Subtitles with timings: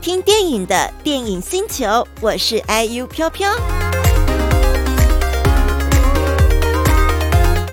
[0.00, 3.52] 听电影的电影星球，我是 IU 飘飘。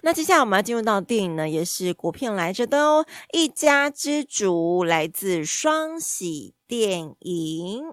[0.01, 3.05] 那接下来我们要进入到电影呢，也是国片来着的哦，
[3.37, 7.83] 《一家之主》来自双喜电影。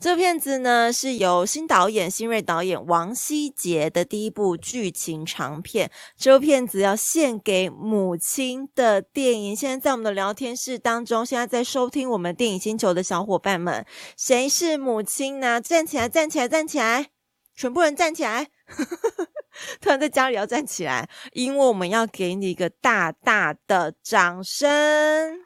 [0.00, 5.90] 这片子呢，是由新导演新锐导演王希杰的第一部剧情长片。
[6.16, 9.54] 这部片子要献给母亲的电影。
[9.54, 13.84] 现在在我们的聊天室当中，现在在收听我们电影星球的小伙伴们，
[14.16, 15.60] 谁是母亲呢？
[15.60, 17.08] 站起来，站起来，站起来！
[17.54, 18.48] 全部人站起来！
[19.82, 25.40] 突然在家里要站起来，因为我们要给你一个大大的掌声。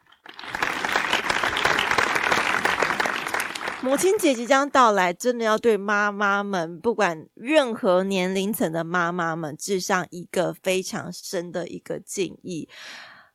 [3.85, 12.67] 母亲节即将到来，真的要对妈妈们，不管任何年龄层的妈妈们，致上一个非常深的一个敬意。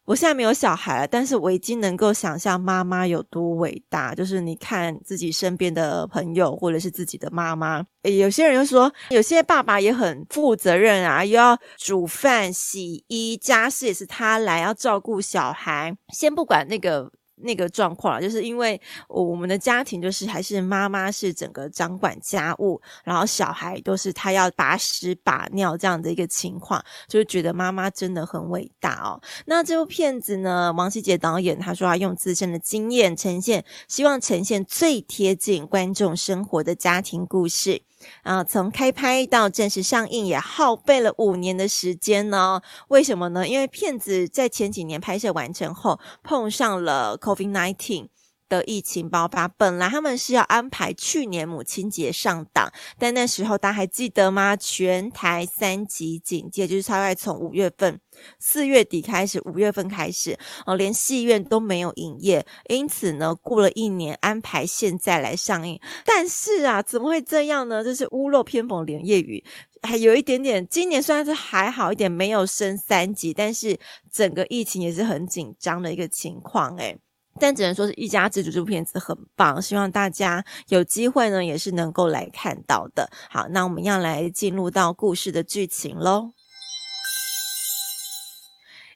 [0.05, 4.15] 我现在没有小孩了，但是我已经能够想象妈妈有多伟大。
[4.15, 15.95] 就是你看自己身边的朋友，或者是自己的妈妈，有些人又说，有些爸爸也很负责任啊，又要煮饭、洗衣，家事也是他来，要照顾小孩。
[16.11, 17.11] 先不管那个。
[17.41, 29.21] 那个状况，就是因为我们的家庭就是还是妈妈是整个掌管家务，然后小孩都是他要把屎把尿这样的一个情况，就是觉得妈妈真的很伟大哦。
[29.45, 37.81] 那这部片子呢，王希杰导演他说他用自身的经验呈现，希望呈现最贴近观众生活的家庭故事。
[38.23, 42.61] 啊，从开拍到正式上映也耗费了五年的时间呢。
[42.89, 43.47] 为什么呢？
[43.47, 48.07] 因为片子在前几年拍摄完成后，碰上了 COVID-19
[48.49, 49.47] 的疫情爆发。
[49.47, 54.55] 本来他们是要安排去年母亲节上档，但那时候大家还记得吗？
[54.57, 57.99] 全台三级警戒，就是大概从五月份。
[58.37, 65.79] 四月底开始，五月份开始，哦，连戏院都没有营业，因此呢，过了一年安排现在来上映。
[66.03, 67.81] 但是啊，怎么会这样呢？
[67.81, 69.41] 这是屋漏偏逢连夜雨，
[69.83, 70.67] 还有一点点。
[70.67, 73.79] 今年虽然是还好一点，没有升三级，但是
[74.11, 76.75] 整个疫情也是很紧张的一个情况。
[76.75, 76.99] 诶，
[77.39, 83.09] 但只能说是一家之主这部片子很棒，希望大家有机会呢，也是能够来看到的。
[83.29, 86.31] 好，那我们要来进入到故事的剧情喽。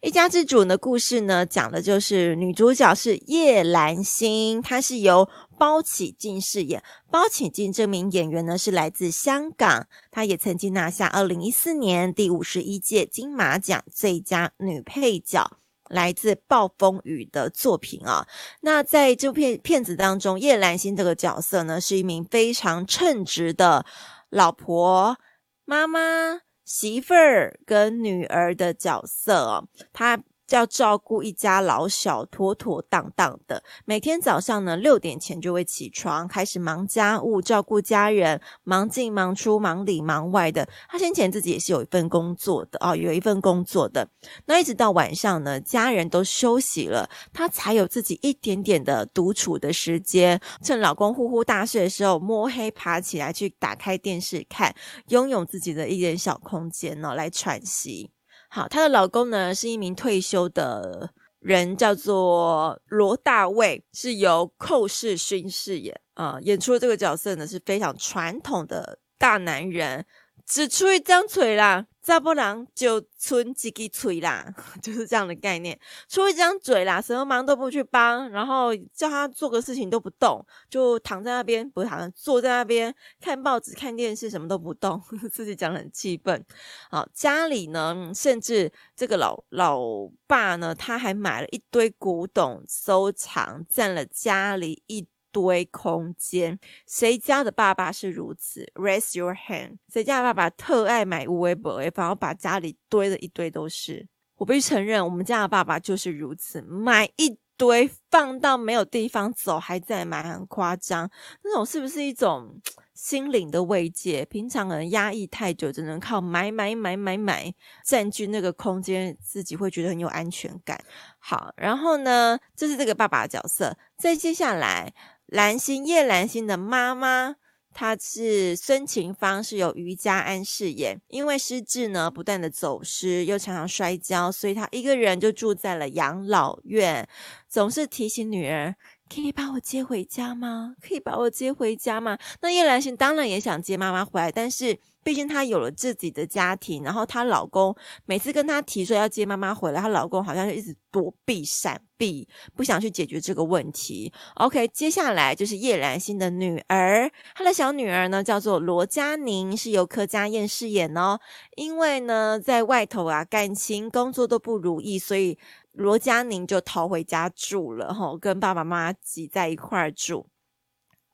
[0.01, 6.83] 一家之主的故事呢，讲的就是女主角是叶兰心，她是由包起静饰演。
[7.09, 15.57] 包起静这名演员呢，是来自香港，她也曾经拿下二零一四年第五十一届金马奖最佳女配角，
[15.89, 18.27] 来自《暴风雨》的作品啊。
[18.61, 23.85] 那在这部片片子当中，叶兰心这个角色呢，是一名非常称职的
[24.29, 25.17] 老婆、
[25.65, 26.41] 妈妈。
[26.65, 30.23] 媳妇儿跟女儿的角色哦，她。
[30.49, 33.63] 要照顾一家老小，妥妥当当的。
[33.85, 40.67] 每天早上呢，六点前就会起床，开始忙家务，照顾家人，忙进忙出，忙里忙外的。
[40.89, 44.07] 他先前自己也是有一份工作的哦，有一份工作的。
[44.45, 50.39] 那一直到晚上呢，家人都休息了，他才有自己一点点的独处的时间。
[50.61, 54.75] 趁老公呼呼大睡的时候，摸黑爬起来去打开电视看，
[55.07, 58.11] 拥有自己的一点小空间呢，来喘息。
[58.55, 61.09] 好，她的老公呢是一名退休的
[61.39, 65.99] 人，叫做罗大卫，是由寇世勋饰演。
[66.13, 70.05] 啊、演出的这个角色呢是非常传统的大男人，
[70.45, 71.87] 只出一张嘴啦。
[72.03, 74.53] 再不然就存几个嘴啦，
[74.83, 75.79] 就是这样的概念。
[76.09, 85.01] 出一张嘴啦，什么忙都不去帮，然后叫他做个事情都不动，就躺在那边，不是躺在，坐在那边看报纸、看电视，什么都不动，
[85.31, 86.45] 自己讲得很气愤。
[86.91, 89.79] 好，家里呢，甚至这个老老
[90.27, 95.07] 爸呢，他还买了一堆古董收藏，占了家里一。
[95.33, 96.57] 堆空间，
[96.87, 99.79] 谁家的爸爸是如此？Raise your hand。
[99.91, 104.07] 谁家的爸爸特爱买无为博，反而把家里堆了一堆都是。
[104.35, 111.09] 我必须承认，我们家的爸爸就是如此，买一堆放到没有地方走，还在买，很夸张。
[111.43, 112.59] 那种是不是一种
[112.93, 114.25] 心灵的慰藉？
[114.25, 117.53] 平常可能压抑太久，只能靠买买买买买
[117.85, 120.83] 占据那个空间，自己会觉得很有安全感。
[121.19, 123.77] 好，然后呢，这是这个爸爸的角色。
[123.97, 124.93] 再接下来。
[125.33, 127.37] 兰心叶兰心的妈妈。
[127.73, 131.01] 她是孙晴芳，是由于佳安饰演。
[131.07, 137.09] 因为失智呢，不断的走失，又常常摔跤，所以她一个人就住在了养老院，
[137.49, 138.75] 总是提醒女儿
[139.11, 140.75] ：“可以把我接回家吗？
[140.79, 144.77] 可以把我接回家吗？”那叶兰心当然也想接妈妈回来，但是。
[145.03, 154.11] 毕竟她有了自己的家庭，然后她老公每次跟她提说要接妈妈回来，她老公好像就一直躲避、闪避，不想去解决这个问题。
[154.35, 161.19] OK，接下来就是叶兰心的女儿，她的小女儿呢叫做罗佳宁，是由柯佳嬿饰演哦。
[161.55, 165.37] 因为呢在外头啊，感情、工作都不如意，所以
[165.73, 170.27] 罗佳宁就逃回家住了，吼，跟爸爸妈妈挤在一块儿住。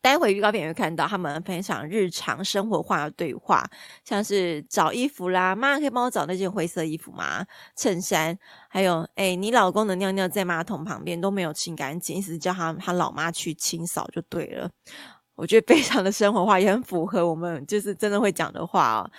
[0.02, 3.64] 待会预告片也会看到他们分享日常生活化的对话，
[4.04, 7.46] 像是找衣服啦，妈可以帮我找那件灰色衣服吗？
[7.76, 8.38] 衬衫，
[8.70, 14.70] 还有，哎，你老公的尿尿在马桶旁边都没有清干净，意思叫他他老妈去清扫就对了。
[15.36, 19.12] 我觉得非常的生活化，也很符合我们就是真的会讲的话哦。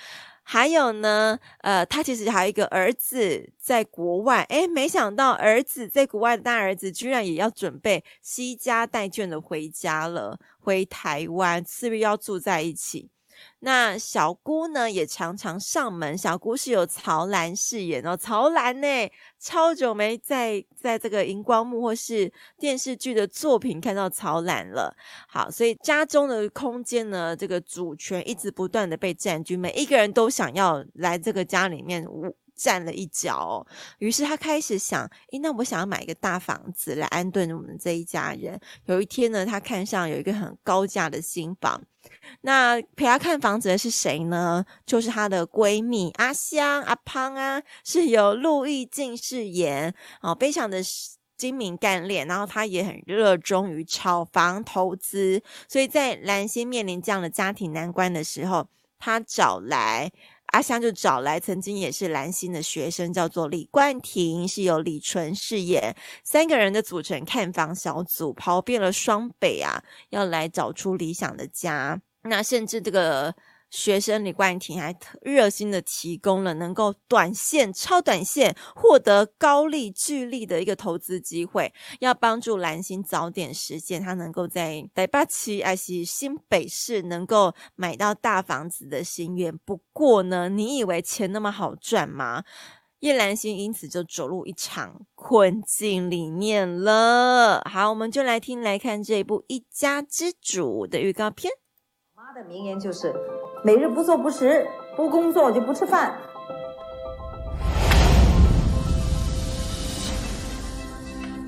[0.53, 13.11] 还有呢，呃，他其实还有一个儿子在国外，诶，没想到儿子在国外的大儿子居然也要准备西家带眷的回家了，回台湾，是不是要住在一起？
[13.61, 16.17] 那小姑呢，也常常上门。
[16.17, 24.97] 小姑是由曹兰饰演哦，曹兰呢，超久没在在这个荧光幕或是电视剧的作品看到曹兰了。
[25.29, 32.07] 好，所以家中的空间呢，这个主权一直不断的被占据，每一个人都想要来这个家里面
[32.61, 33.67] 站了一脚哦。
[33.99, 38.61] 于是他开始想，诶，那我想要买一个大房子来安顿我们这一家人。
[38.85, 41.83] 有一天呢，他看上有一个很高价的新房。
[42.43, 44.65] 那陪她看房子的是谁呢？
[44.87, 50.79] 就是她的闺蜜阿香、阿胖啊，是由陆毅静饰演哦，非常的
[51.37, 58.67] 精明干练，然后她也很热衷于炒房投资，所以在兰心面临这样的家庭难关的时候，
[58.99, 60.11] 她找来
[60.51, 65.95] 阿香，就找来曾经也是蓝心的学生，叫做李冠廷，是由李纯饰演，
[66.25, 72.01] 三个人的组成看房小组，跑遍了双北啊，要来找出理想的家。
[72.23, 73.35] 那甚至这个
[73.71, 89.57] 学生李冠廷还热心的提供了能够短线、超短线获得高利、巨利的一个投资机会，要帮助蓝心早点实现他能够在台北市还是新北市能够买到大房子的心愿。
[89.59, 92.45] 不过呢，你以为钱那么好赚吗？
[92.99, 97.63] 叶兰心因此就走入一场困境里面了。
[97.65, 101.51] 好，我们就来听来看这一部《一家之主》的预告片。
[102.15, 103.15] 妈的名言就是：
[103.63, 104.67] 每日不做不食，
[104.97, 106.15] 不工作就不吃饭。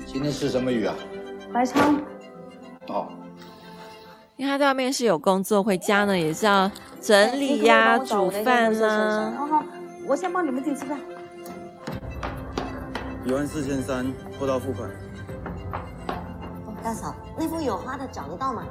[0.05, 0.93] 今天吃什么鱼啊？
[1.51, 1.97] 白鲳。
[2.87, 3.07] 哦。
[4.35, 6.69] 因为他在外面是有工作，回家呢也是要
[7.01, 9.33] 整理呀、啊、煮饭啦。
[9.35, 9.63] 好好，
[10.07, 10.99] 我先帮你们自己吃饭。
[13.25, 14.05] 一万四千三，
[14.39, 14.87] 货到付款。
[16.83, 18.63] 大嫂，那封有花的找得到吗？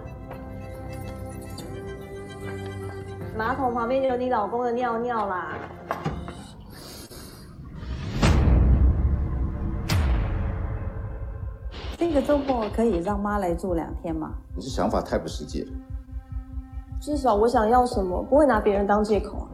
[3.37, 5.56] 马桶旁边就有你老公的尿尿啦。
[11.96, 14.35] 这个周末可以让妈来住两天吗？
[14.54, 15.73] 你这想法太不实际了。
[17.00, 19.49] 至少我想要什么，不会拿别人当借口啊。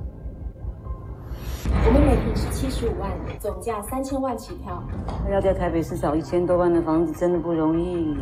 [1.87, 4.83] 我们每平是七十五万，总价三千万起跳。
[5.31, 8.17] 要在台北市找一千多万的房子，真的不容易。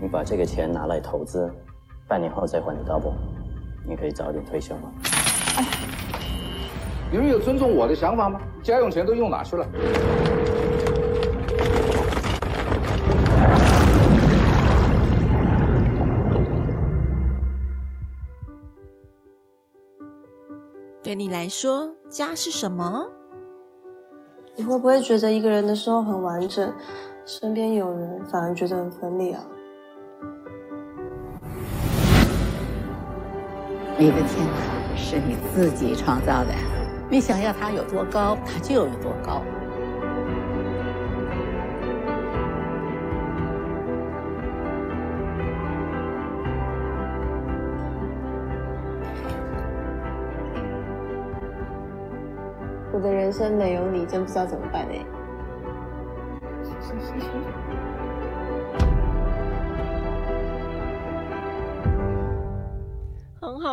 [0.00, 1.52] 你把这个钱拿来投资。
[2.06, 3.14] 半年后再还你 double，
[3.86, 4.92] 你可以早点退休吗？
[5.56, 5.64] 哎，
[7.10, 8.40] 你们有尊重我的想法吗？
[8.62, 9.66] 家用钱都用哪去了？
[21.02, 23.06] 对你来说，家是什么？
[24.56, 26.72] 你会不会觉得一个人的时候很完整，
[27.24, 29.44] 身边有人反而觉得很分裂啊？
[33.96, 36.50] 你的天堂是你自己创造的，
[37.08, 39.40] 你想要它有多高，它就有多高。
[52.92, 55.13] 我的人生没有你，真不知道怎么办呢。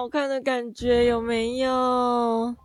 [0.01, 1.70] 好看的感觉有没有？
[1.70, 2.55] 我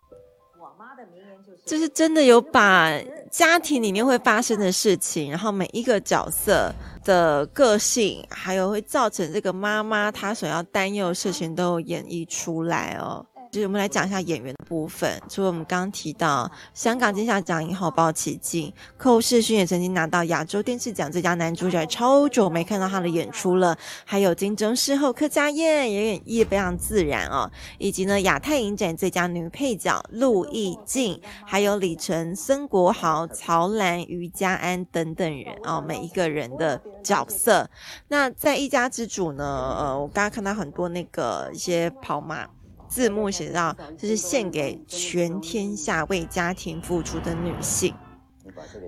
[0.78, 2.90] 妈的名言就是：就是真的有把
[3.30, 6.72] 家庭里面会发生的事情，然后每一个角色
[7.04, 13.26] 的个性，还有会造成这个妈妈她所要担忧的事情，都演绎出来哦。
[13.56, 15.18] 就是我们来讲一下演员的部分。
[15.30, 23.74] 除了我们刚刚提到香港金像奖影后包启静，寇世勋也曾经拿到亚洲电视奖最佳男主角，超久没看到他的演出了。
[24.04, 25.54] 还有金钟视后柯佳嬿
[25.88, 27.50] 也演绎非常自然哦。
[27.78, 37.66] 以及呢亚太影展最佳女配角陆毅静，还有李晨、孙国豪、曹兰、余佳安等等人哦，每一个人的角色。
[38.08, 42.46] 那在一家之主呢，呃，我刚刚看到很多那个一些跑马。
[42.88, 47.94] 字幕写到，这是献给全天下为家庭付出的女性。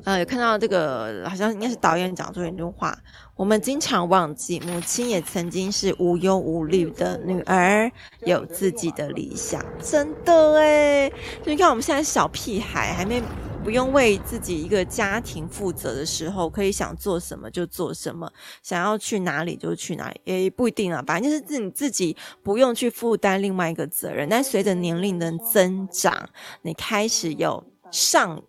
[0.04, 2.96] 呃，有看到这个，好像应该是导演讲出一句话：
[3.34, 7.90] 我们经常忘记，母亲也曾经是无忧无虑的女儿，
[8.20, 9.62] 有自己的理想。
[9.82, 11.10] 真的哎，
[11.42, 13.22] 就你看我们现在小屁孩还没。
[13.62, 21.04] 不用为自己一个家庭负责的时候，可以想做什么就做什么，想要去哪里就去哪里，也不一定啊。
[21.06, 24.26] 反正就是自己自己不用去负担另外一个责任。
[24.28, 26.30] 但随着年龄的增长，
[26.62, 28.42] 你开始有上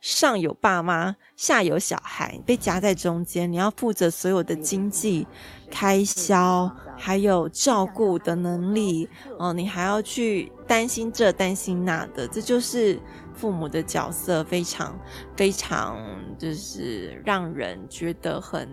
[0.00, 5.26] 上有爸妈，下有小孩，被夹在中间，你要负责所有的经济
[5.70, 12.98] 开销，还有照顾的能力哦，你还要去担心这担心那的，这就是。
[13.34, 14.98] 父母的角色非常
[15.36, 15.98] 非常，
[16.38, 18.68] 就是让人觉得很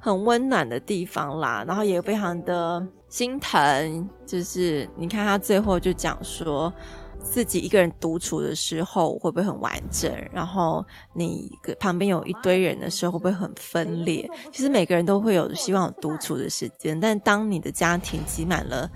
[0.00, 4.08] 很温暖的地方啦，然后也非常的心疼。
[4.26, 6.72] 就是你看他最后就讲说，
[7.20, 10.12] 自己一个人独处的时候会不会很完整？
[10.32, 14.28] 然后你旁边有一堆人的时候会不会很分裂？
[14.50, 18.90] 其实每个人都会有希望独处的时间，但当你的家庭挤满了。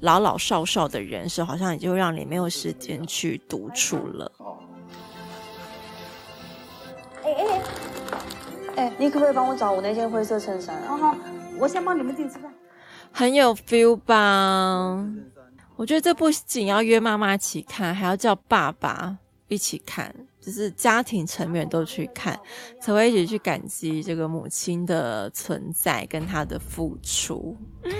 [0.00, 4.32] 老老少少的人是好像也就让你没有时间去独处了。
[7.22, 7.62] 哎哎
[8.76, 10.80] 哎，你可不可以帮我找我那件灰色衬衫？
[10.86, 11.14] 好好，
[11.58, 12.52] 我先帮你们进去吃饭。
[13.12, 15.04] 很有 feel 吧？
[15.76, 22.38] 我觉得这不仅要约妈妈一起看，还要叫爸爸一起看，就是家庭成员都去看，
[22.80, 27.56] 才会一起去感激这个母亲的存在跟她的付出。
[27.84, 27.92] 嗯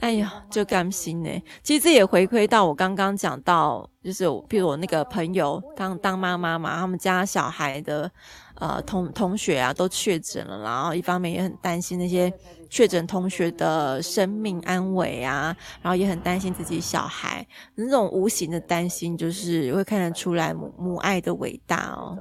[0.00, 1.42] 哎呀，就甘心呢。
[1.62, 8.10] 其实这也回馈到我刚刚讲到，就是比如我那个朋友当当妈妈嘛，他们家小孩的
[8.54, 12.32] 呃同同学啊都确诊了，然后一方面也很担心那些
[12.68, 22.18] 确诊同学的生命安危啊，然后也很担心自己小孩那种无形的担心，就是会看得出来母母爱的伟大哦。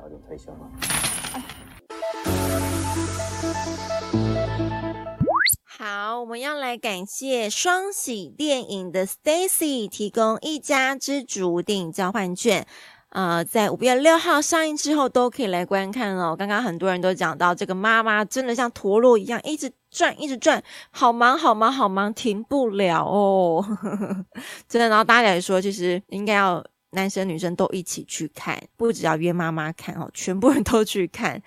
[5.92, 12.64] 好，我们要来感谢双喜电影的 Stacy 提供一家之主电影交换券，
[13.10, 16.36] 呃，在五月六号上映之后都可以来观看哦。
[16.38, 23.66] 刚刚很多人都讲到，这个妈妈真的像陀螺一样一直转，一直转，好忙，好忙，好忙，停不了哦。
[24.70, 31.42] 真的，然后大家也说，其实应该要男生女生都一起去看，不只要约妈妈看哦，全部人都去看。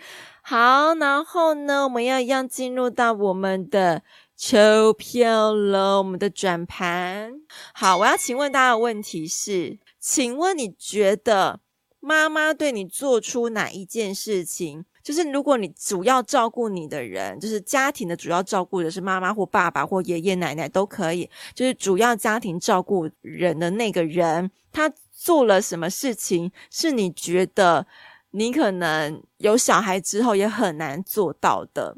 [0.45, 4.03] 好，然后呢，我们要一样进入到我们的。
[4.45, 7.33] 抽票了，我们的转盘。
[7.73, 11.61] 好，我要请问大家的问题是，请问你觉得
[12.01, 14.85] 妈妈对你做出哪一件事情？
[15.01, 27.87] 就是如果你主要照顾你的人，就是家庭的主要照顾的是妈妈或爸爸或爷爷奶奶都可以，就是主要家庭照顾人的那个人，他做了什么事情，是你觉得
[28.33, 31.97] 你可能有小孩之后也很难做到的？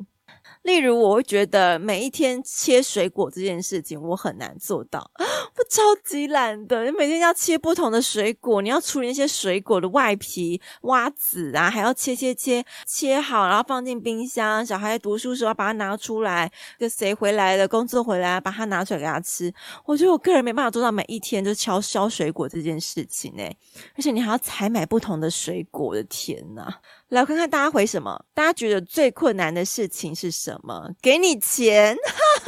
[0.65, 6.87] 例如，我会觉得每一天切水果这件事情，我很难做到，我超级懒的。
[6.87, 14.65] 你每天要切不同的水果，你要处理那些水果的外皮、挖籽啊，还要切切切切好，然后放进冰箱。
[14.65, 19.53] 小孩读书时候把它拿出来，跟谁回来了，工作回来把它拿出来给他吃。
[19.85, 23.55] 我觉得我个人没办法做到每一天就敲削水果这件事情诶，
[23.99, 26.73] 而且你还要采买不同的水果，我的天呐！
[27.15, 28.25] 来看看大家回什么？
[28.35, 30.91] 大家觉得最困难的事情是什么？
[31.01, 31.97] 给你钱，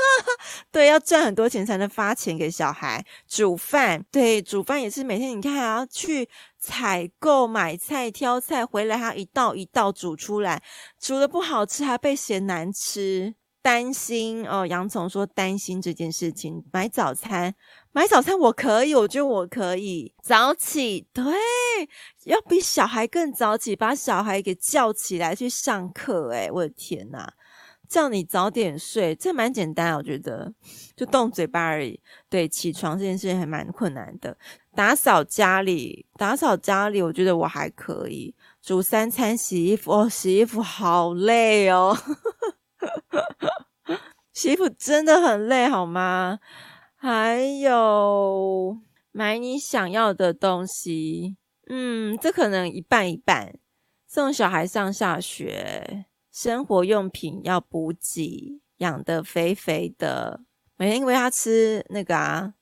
[0.73, 3.05] 对，要赚很多钱才能发钱给小孩。
[3.29, 10.63] 煮饭，对，煮饭也是每天你看还要去采购、买菜、挑菜，回来还要一道一道煮出来，
[11.01, 13.35] 煮的不好吃还被嫌难吃。
[13.67, 16.65] 担心哦，洋葱说担心这件事情。
[16.73, 17.53] 买早餐，
[17.91, 21.25] 买早餐我可以，我觉得我可以早起，对，
[22.27, 26.31] 要比小孩更早起，把小孩给叫起来去上课。
[26.33, 27.27] 哎，我的天呐，
[27.89, 30.53] 叫你早点睡，这蛮简单，我觉得
[30.95, 31.99] 就动嘴巴而已。
[32.29, 34.39] 对，起床这件事情还蛮困难的。
[34.77, 38.33] 打扫家里，打扫家里，我觉得我还可以。
[38.63, 41.97] 煮三餐、洗衣服，哦，洗衣服好累哦，
[44.33, 46.39] 洗衣服真的很累，好吗？
[46.97, 48.79] 还有
[49.13, 51.37] 买你想要的东西，
[51.69, 53.55] 嗯，这可能一半一半。
[54.07, 60.41] 送小孩上下学，生活用品要补给，养得肥肥的，
[60.77, 62.55] 每天喂他吃那个啊。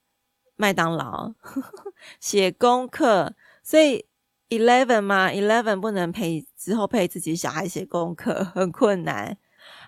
[0.56, 1.32] 麦当劳
[2.20, 4.06] 写功课，所以
[4.50, 9.36] eleven 嘛，eleven 不能陪之后陪自己小孩写功课，很困难。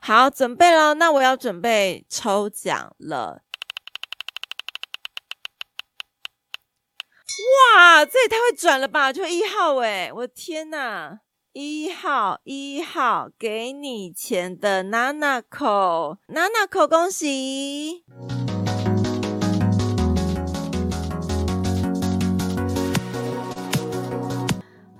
[0.00, 3.42] 好，准备了，那我要准备抽奖了。
[7.76, 9.12] 哇，这也太会转了吧！
[9.12, 11.20] 就一号诶，我的天呐，
[11.52, 18.04] 一号一号给你钱的 Nanao，Nanao，恭喜！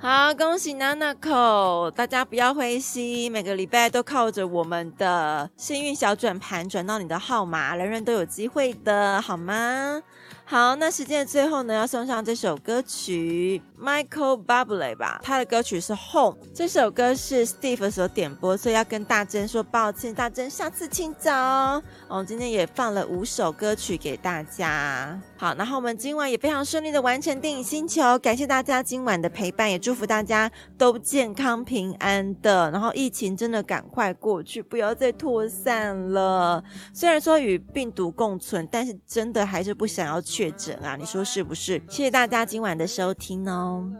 [0.08, 1.90] 好，恭喜 Nanako！
[1.90, 10.00] 大家不要灰心，每个礼拜都靠着我们的幸运小转盘转到你的号码，人人都有机会的，好吗？
[10.48, 16.36] 好，那时间的最后呢，要送上这首歌曲，Michael Bublé 吧，他的歌曲是 Home。
[16.54, 21.82] 这首歌是 Steve 所点播，所以要跟大珍说抱歉，大珍下次请早。
[22.06, 25.20] 我们今天也放了五首歌曲给大家。
[25.36, 30.48] 好，然后我们今晚也非常顺利的完成电影星球，感谢大家今晚的陪伴，也祝福大家
[30.78, 32.70] 都健康平安的。
[32.70, 36.62] 然后疫情真的赶快过去，不要再扩散了。
[36.94, 41.80] 虽然说与病毒共存，但是真的还是不想要确诊啊，你说是不是？
[41.88, 43.90] 谢谢大家今晚的收听哦。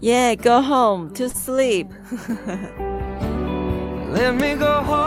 [0.00, 1.88] Yeah, go home to sleep.
[4.14, 5.02] Let me go home.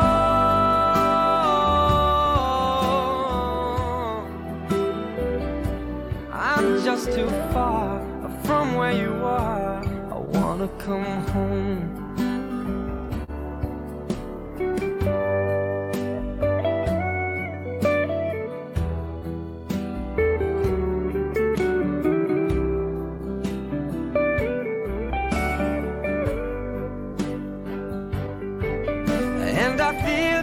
[6.33, 8.01] I'm just too far
[8.43, 9.81] from where you are.
[10.11, 12.04] I wanna come home.